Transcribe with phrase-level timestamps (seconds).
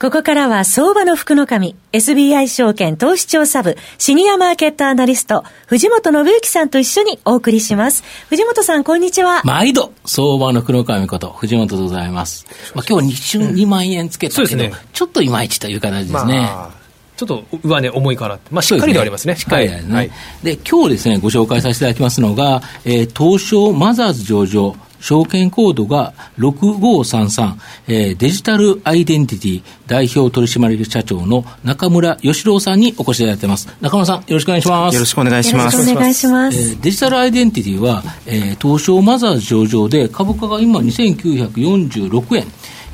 [0.00, 8.04] ここからは相場の福の神、SBI 証券投資調査部、シニアマーケットアナリスト、藤本信之さんと一緒にお送りします。
[8.28, 9.42] 藤本さん、こんにちは。
[9.44, 12.46] 毎度、相場の福の神こと、藤本でございます。
[12.76, 16.42] まあ、今日日中2万円つけたけど、うんね、ちょっといまいちという形ですね。
[16.42, 16.78] まあ
[17.16, 19.34] ちょっと上値重いかなまあ、しっかりではありますね。
[19.34, 19.92] しっかりですね。
[19.92, 20.10] はい、
[20.44, 27.54] で、今日ですね、ご紹介させていただきますのが、えー、東証マザーズ上場、証券コードが6533、
[27.88, 33.68] えー、デジタルアイデンティティ代表取締役社長の中村義郎さんにお越しいただいてます。
[33.80, 34.94] 中村さん、よろしくお願いします。
[34.94, 35.76] よろしくお願いします。
[35.76, 36.58] よろしくお願いします。
[36.58, 42.46] えー、デジタルアイデンティティは、えー、東証マザーズ上場で株価が今2946円。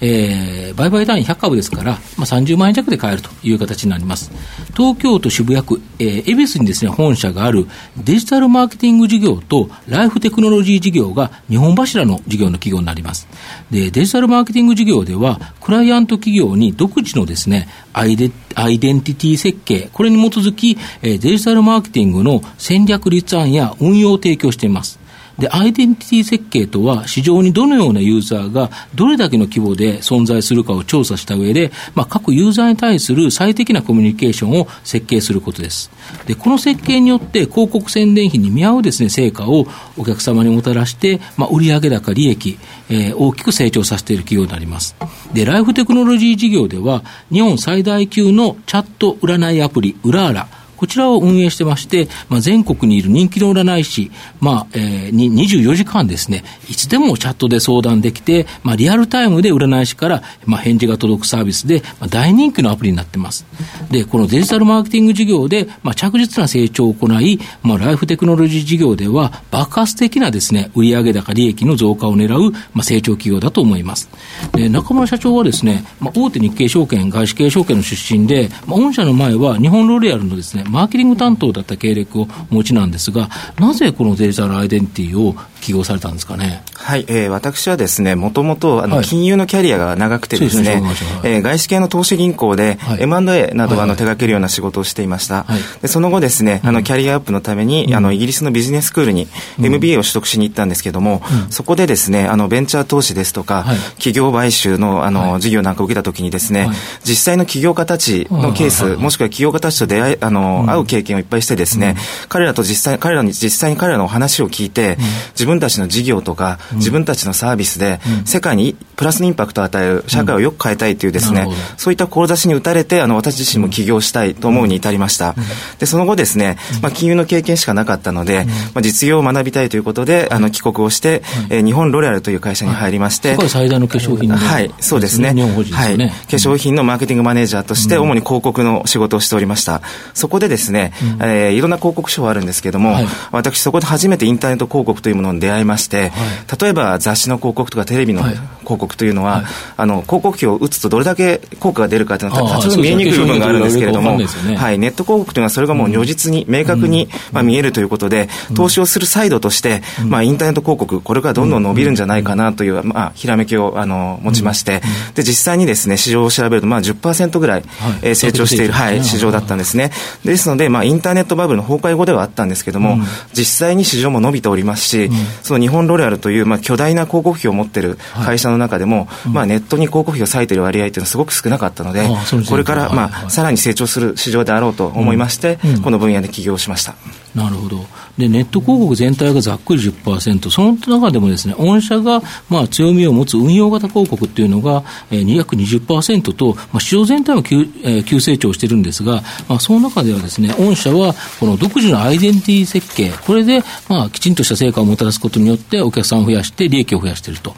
[0.07, 4.31] えー、売買単位100株ですから、まあ、30万円弱で買えるという形になります。
[4.77, 13.27] 東京都渋谷区、えー、恵比寿にですね、本社があるデジタルマーケティング事業とライフテクノロジー事業が日本柱の事業の企業になります。
[13.71, 25.04] で、デジタルマーケティング事業では、クライアント企業に独自のですね、アイデアイデンティティ設計、これに基づき、えー、デジタルマーケティングの戦略立案や運用を提供しています。
[25.39, 35.91] で、アイデンティティ設計とは、市場にどのようなユーザーがどれだけの規模で存在するかを調査した上で、まあ、各ユーザーに対する最適なコミュニケーションを設計することです。
[36.27, 44.95] で、この設計によって広告宣伝費に見合うですね、成果をお客様にもたらして、まあ、売上高利益、えー、大きく成長させている企業になります。
[45.33, 63.47] で、ライフテクノロジー事業では、日本最大級のチャット占いアプリ、ウラーラ、こちらを運営してまして、まあ、全国にいる人気の占い師、まあえー、に24時間ですね、いつでもチャットで相談できて、まあ、リアルタイムで占い師から、まあ、返事が届くサービスで、まあ、大人気のアプリになってます。
[63.91, 74.09] で、このデジタルマーケティング事業で、まあ、着実な成長を行い、まあ、ライフテクノロジー事業では爆発的なですね、売上高利益の増加を狙う、まあ、成長企業だと思います。
[74.53, 86.63] で、中村社長はですね、まあ、大手日経証券、外資系証券の出身で、まあ、御社の前は日本ロレアルのですね、マーケティング担当だった経歴をお持ちなんですが、なぜこのデジタルアイデンティティを起用されたんですかね？
[86.75, 90.83] はい、えー、私はですね、もともとあの、金融のキャリアが長くてですね、
[91.25, 95.45] えー、外資系の投資銀行で、はい、M&A などあの、手掛けるような仕事をしていました。
[95.45, 99.27] はい、でその後ですね、あのキャリアアップのために、うん、あのイギリスのビジネススクールに
[99.59, 106.69] MBA を取得しに行ったんですけども、うん、そこでですね、あのベンチャー投資ですとか、はい、企業買収のあの、事業なんかを受けたときにですね、
[107.05, 111.97] 実際の起業家たちのケース、もしくは起業家たちと出会いあの、会う経験をいっぱいしてですね、
[112.29, 114.99] 彼らと実際彼らに実際に彼らのお話を聞いて、
[115.33, 125.35] 自分たちの事業ととか、自分たちのサービスで、世界にプラスのインパクトを与える、社会をよく変えたいというですね、そういった志に打たれて、あの、私自身も起業したいと思うに至りました。
[125.79, 128.45] で、その後ですね、まあ、金融の経験しかなかったので、
[128.75, 135.33] まあ、実業を学びたいということで、あの、帰国をして、え日本ロレアルという会社に入りまして、最大の化粧品はい、そうですね。
[135.73, 135.97] はい。
[135.97, 139.83] 化粧品のマーケティングマネージャーとして、主に広告の仕事をしておりました。
[140.15, 142.97] そこでですね、えいろんな広告書はあるんですけども、
[143.33, 146.13] 私そこで初めてインターネット広告というものに出会いまして、
[146.61, 149.45] 例えば雑誌の広告とかテレビの広告というのは、はい、
[149.77, 154.27] あの広告費を打つとどれだけ効果が出るかというのは、ちょっと見えにくい部分があるんですけれども、ね、
[154.57, 164.83] はい、ネット広告というのはそれがもう如実に、明確に、まあ、見えるということで、投資をするサイドとして、まあ、インターネット広告、これがどんどん伸びるんじゃないかなという、まあ、ひらめきをあの持ちまして、
[165.15, 167.63] で実際にですね市場を調べると、まあ10%ぐらい、
[168.03, 169.91] えー、成長している、はい、市場だったんですね。
[170.25, 172.99] ですので、まあ、インターネットバブルの崩壊後ではあったんですけども、
[173.33, 175.11] 実際に市場も伸びておりますし、
[175.43, 177.85] その日本ロレアルという、まあ、巨大な広告費を持ってい。
[177.85, 182.09] る会社の中でも、はい、まあ、ネットに広告費を割いている割合というのはすごく少なかったので、
[182.49, 186.95] これから、まあ、さらに成長する市場であろうと思いまして、うん、この分野で起業しました。
[187.35, 187.85] なるほど。
[188.17, 207.55] で、ネット広告全体がざっくり10%、その中でもですね、御社が、まあ、強みを持つ運用型広告っていうのが、えー、約20%と、まあ、市場全体は急,、えー、急成長してるんですが、まあ、その中ではですね、御社は、この独自のアイデンティティ設計、これで、まあ、きちんとした成果をもたらすことによって、お客さんを増やして、利益を増やしていると。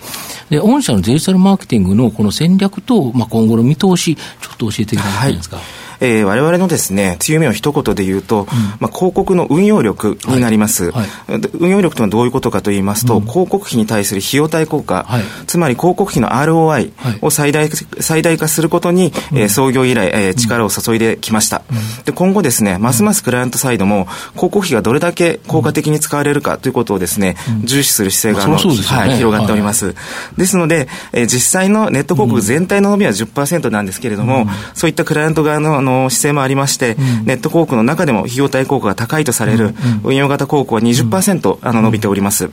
[0.48, 5.56] で、御社のデジタルマーケティングのこの戦略と、まあ、今後の見通し、ちょっと教えていただけますか？
[5.56, 8.46] はいえー、我々のですね、強みを一言で言うと、うん、
[8.80, 11.06] まあ、広告の運用力になります、はい。
[11.32, 17.68] はい、運用力とはどういうことかと言いますと、うん、広告費に対する費用対効果、はい、つまり広告費の ROI を最大,、
[18.00, 21.62] 最大化することに、うん、えー、創業以来、えー、力を注いできました、
[22.04, 22.12] で。
[22.12, 29.94] 今後ですね、ますますクライアントサイドも、広告費がどれだけ効果的に使われるかということをですね、重視する姿勢が、あの、ね、はい、広がっております。
[30.36, 39.74] ですので、えー、実際のネット広告全体の伸びは10%なんですけれども、そういったクライアント側のあの姿勢もありまして、ネット広告の中でも費用対効果が高いとされる
[40.04, 42.50] 運用型広告は20%、あの伸びております。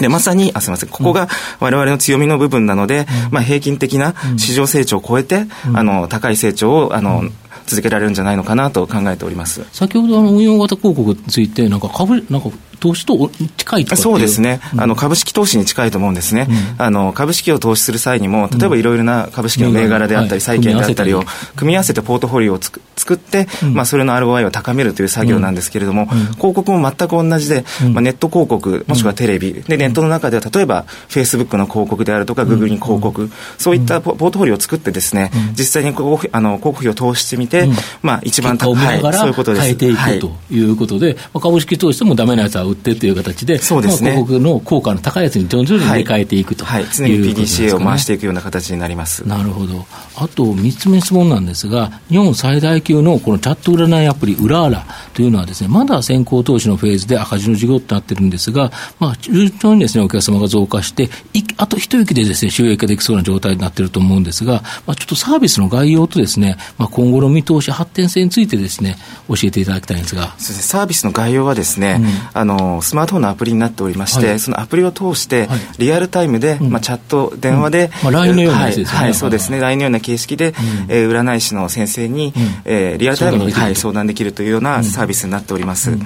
[0.00, 1.28] で、まさに、あ、すみません、ここが
[1.60, 7.24] 我々の強みの部分なので、まあ、平均的な市場成長を超えて、あの、高い成長を、あの、
[7.66, 9.64] 続けられるんじゃないのかなと考えております。
[9.72, 21.24] 先ほどあの運用型広告について、なんか株、なんか投資と近いとそうですね、うん、あの株式投資に近いと思うんですね、うん、あの株式を投資する際にも、例えばいろいろな株式の銘柄であったり、債券であったりを
[21.56, 37.68] 組み合わせてポートフォリオをつく作って、まあ、それの ROI を高めるという作業なんですけれども、広告も全く同じで、まあ、ネット広告、もしくはテレビ、でネットの中では例えば、フェイスブックの広告であるとか、グーグルに広告、そういったポートフォリオを作ってですね、実際に広告あの広告費を投資してみて、
[38.02, 39.62] まあ、一番高い、そういうことです。
[39.62, 49.26] 変えていくということで、まあ、株式投資でもダメなやつは売ってという形で、そうですね、まあ、広告の効果の高いやつに徐々に入れ替えていくと、はい、はい、常に PDCA を回していくような形になります。
[49.26, 49.86] なるほど。
[50.16, 61.08] あと、3つ目質問なんですが、日本最大級のこのチャット占いアプリ、うらあらというのはですね、まだ先行投資のフェーズで赤字の事業となってるんですが、まあ、順調にですね、お客様が増加して、
[61.56, 68.96] あと一息でですね、収益ができそうな状態になっていると思うんですが、まあ、ちょっとサービスの概要とですね、まあ、今後の見通し、発展性についてですね、
[69.28, 70.34] 教えていただきたいんですが。
[70.38, 78.12] サービスの概要はですね、うん、あの、スマートフォンのアプリになっておりまして、はい、そのアプリを通して、リアルタイムで、はい、まあ、チャット、電話で、うん。
[78.12, 80.54] まあ、LINE のようなですね、はい、はい、そうですね、LINE のような形式で、うん、
[80.88, 85.96] えー、占い師の先生に、うん、えー、リアルタイムに、はい、相談できるというようなサービスになっております。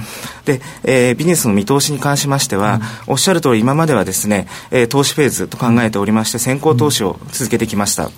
[0.45, 8.11] で、えー、ビジネスの見通しに関しましては、おっしゃる通り、今まではですね、えー、投資フェーズと考えておりまして、先行投資を続けてきました。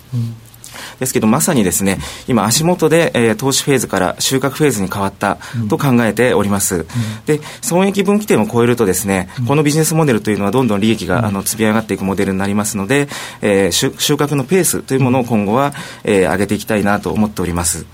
[0.99, 5.37] ですけど、まさにですね、今、足元で、えー、投資フェーズから収穫フェーズに変わった
[5.69, 6.75] と考えております。
[6.75, 6.85] うん、
[7.25, 13.07] で、損益分岐点を超えるとですね、うん、このビジネスモデルというのはどんどん利益が、あの積み上がっていくモデルになりますので、
[13.41, 15.73] えー、収穫のペースというものを今後は、
[16.03, 17.85] えー、上げていきたいなと思っております。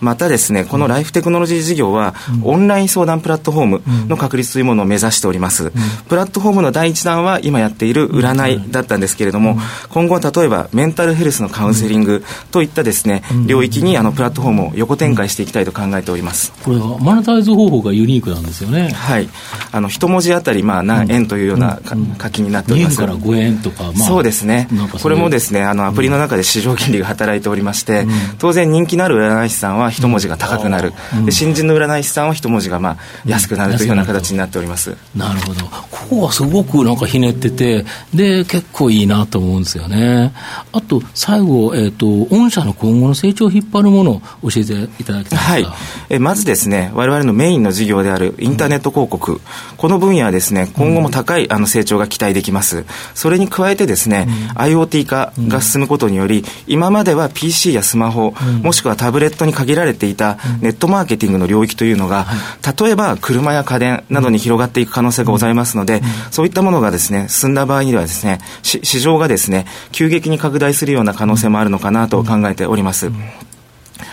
[0.00, 5.72] またですね、このライフテクノロジー事業は、オンライン相談プラットフォームの確立というものを目指しております。
[6.08, 9.58] プラットフォームの第一弾は今やっている占いだったんですけれども、
[9.90, 16.52] 今後は例えばメンタルヘルスのカウンセリングといったですね、領域にあのプラットフォームを横展開していきたいと考えております。
[16.64, 18.90] これはマネタイズ方法がユニークなんですよね。
[18.90, 19.28] はい、
[19.72, 21.80] あの一文字あたりまあ何円というような
[22.20, 23.00] 書きになっております。
[23.00, 24.68] 円から5円とか、まあ、そうですね。
[25.02, 28.06] これもですね、あのアプリの中で市場原理が働いておりまして、
[28.38, 30.92] 当然人気のある占い師さんは一文字が高くなる、
[31.24, 34.96] で新人の占い師さんは一文字がまあ安くなるというような形になっております。
[35.14, 35.64] なるほど。
[35.66, 40.32] ここはすごくなんかひねってて、で結構いいなと思うんですよね。
[40.72, 44.12] あと最後えっ、ー、と御社の今後の成長引っ張るもの
[44.42, 45.66] を教えていただきたいはい、
[46.10, 49.40] えまずですね、われわれのメインの事業であるインターネット広告、うん、
[49.76, 52.84] この分野はですね、今後も高いあの成長が期待できます。
[53.14, 54.26] それに加えてですね、
[54.56, 62.26] うん、IoT 化が進むことにより、今までは PC やスマホ、うん、もしくはタブレットに限られていたネットマーケティングの領域というのが、
[62.78, 73.10] 例えば車や家電などに広がっていく可能性がございますので、そういったものがですね、進んだ場合にはですね、市場がですね、急激に拡大するような可能性もあるのかなと考えております。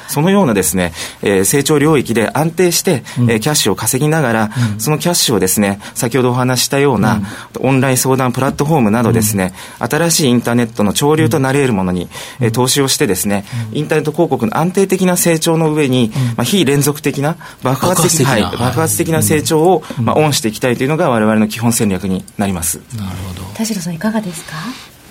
[0.07, 0.91] そのようなですね、
[1.21, 7.21] えー、成長領域で安定して、うん、えー、キャッシュを稼ぎながら、うん、そのキャッシュをですね、先ほどお話したような、
[7.59, 12.09] うん、オンライン相談プラットフォームなどですね、新しいインターネットの潮流となり得るものに、
[12.41, 22.81] えー、投資をしてですね、インターネット広告の安定的な成長の上に、まあ、非連続的な爆発的はい、爆発的な成長を、まあ、オンしていきたいというのが我々の基本戦略になります。
[22.97, 23.43] なるほど。
[23.55, 24.57] 田代さんいかがですか？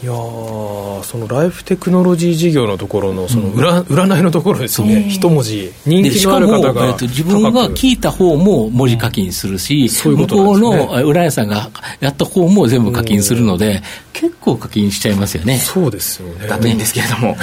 [0.02, 5.71] いやそのライフテクノロジー事業のところのその占,、占いのところですね、一文字。
[5.85, 13.83] 人気のある方が、えー、と自分が聞いた方も文字課金するし、うん、向こうの占い師さんがやった方も全部課金するので、
[14.14, 15.59] 結構課金しちゃいますよね。
[15.59, 16.47] そうですよね。
[16.47, 17.37] だといいんですけれども、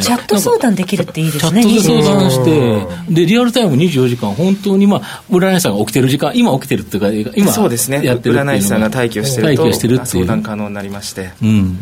[0.00, 8.04] チャット相談できるっていいですねチャットで相談してでリアルタイム24時間本当にまあ占い師さんが起きてる時間今起きてるっていうか今そうですね。
[8.04, 11.75] やってる占い師さんが待機をしてると相談可能になりまして、うん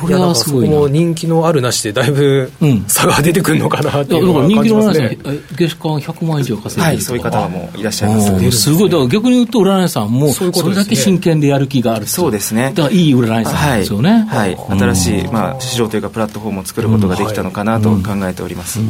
[0.00, 2.50] これはすごいも人気のあるなしでだいぶ
[2.88, 8.90] 差が出てくるのかなっていうのは感じますね、うん、月間100万以上稼いでるはいそういう方もいらっしゃいますすごい。
[8.90, 12.72] だから逆に言うと占い師さんもそれだけ真剣でやる気があるそうですね。
[12.74, 18.80] だからいい占い師さんですよね、はい、はい、新しい、まあ、市場というかプラットフォームを作ることができたのかなと考えております、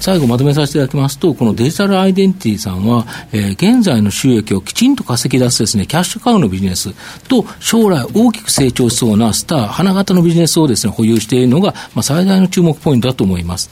[0.00, 6.94] 最後まとめさせていただきますと、このデジタルアイデンティティさんは、えー、現在の収益をきちんと稼ぎ出すですね、キャッシュカウのビジネス
[7.28, 13.70] と、将来大きく成長しそうなスター、花形のビジネスをですね、保有しているのが、まあ、最大の注目ポイントだと思います。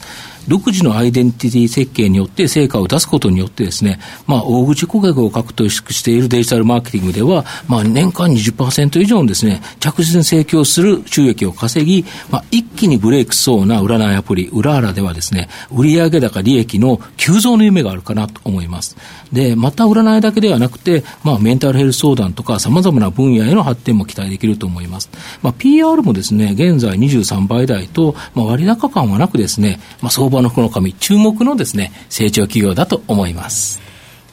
[0.48, 18.96] 独自のアイデンティティ設計によって成果を出すことによってですね、まあ、大口顧客を獲得しているデジタルマーケティングでは、まあ、年間20%以上のですね、着実に成長する収益を稼ぎ、まあ、一気にブレイクしそうな占いアプリ、ウラーラではですね、売上高利益の急増の夢があるかなと思います。
[19.32, 25.10] で、また占いだけではなくて、まあ、メンタルヘルス相談とか様々な分野への発展も期待できると思います。
[25.42, 33.84] まあ、PR もですね、現在23倍台と、まあ、割高感はなくですね、まあ、相場の福の神、注目のですね、成長企業だと思います。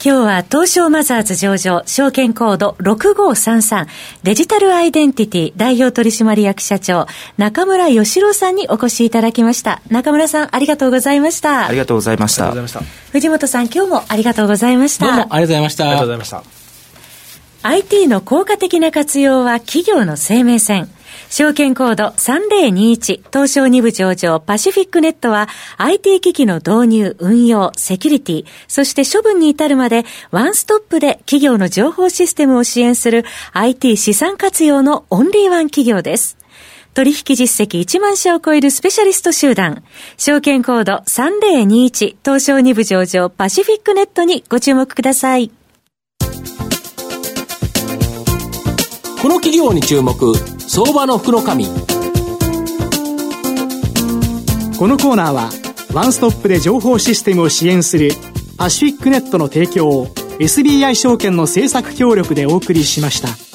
[0.04, 3.86] 今日は東証マザーズ上場、証券コード6533、
[4.24, 7.06] デジタルアイデンティティ代表取締役社長、
[7.38, 9.80] 中村義郎さんにお越しいただきました。
[9.90, 11.68] 中村さん、ありがとうございました。
[11.68, 12.52] ありがとうございました。
[13.12, 15.06] 藤本さん、今日もありがとうございました。
[15.06, 15.84] どうもありがとうございました。
[15.84, 16.44] ありがとうございました。
[17.62, 20.90] IT の効果的な活用は企業の生命線。
[21.32, 25.48] 証券コード3021東証2部上場パシフィックネットは
[25.78, 33.24] IT 機器の導入、運用、セキュリティ、そして処分に至るまでワンストップで企業の情報システムを支援する
[33.54, 36.38] IT 資産活用のオンリーワン企業です。
[36.94, 39.86] 取引実績1万社を超えるスペシャリスト集団。
[40.18, 45.50] 証券コード3021東証2部上場パシフィックネットにご注目ください。
[49.22, 50.34] この企業に注目
[50.74, 51.44] 相場の福のこ
[54.88, 55.50] のコーナーは
[55.94, 58.12] ワンストップで情報システムを支援する
[58.58, 60.08] パシフィックネットの提供を
[60.40, 63.51] SBI 証券の政策協力でお送りしました。